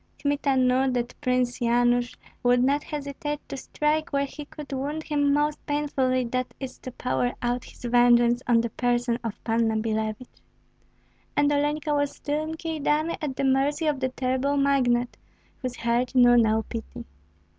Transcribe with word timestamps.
Kmita 0.17 0.55
knew 0.55 0.89
that 0.93 1.13
Prince 1.21 1.59
Yanush 1.59 2.15
would 2.41 2.63
not 2.63 2.83
hesitate 2.83 3.39
to 3.47 3.55
strike 3.55 4.11
where 4.11 4.25
he 4.25 4.45
could 4.45 4.73
wound 4.73 5.03
him 5.03 5.31
most 5.31 5.63
painfully, 5.67 6.23
that 6.23 6.55
is, 6.59 6.79
to 6.79 6.91
pour 6.93 7.33
out 7.43 7.65
his 7.65 7.83
vengeance 7.83 8.41
on 8.47 8.61
the 8.61 8.71
person 8.71 9.19
of 9.23 9.39
Panna 9.43 9.75
Billevich. 9.75 10.41
And 11.37 11.51
Olenka 11.51 11.93
was 11.93 12.15
still 12.15 12.41
in 12.41 12.55
Kyedani 12.55 13.15
at 13.21 13.35
the 13.35 13.43
mercy 13.43 13.85
of 13.85 13.99
the 13.99 14.09
terrible 14.09 14.57
magnate, 14.57 15.17
whose 15.61 15.75
heart 15.75 16.15
knew 16.15 16.35
no 16.35 16.63
pity. 16.63 17.05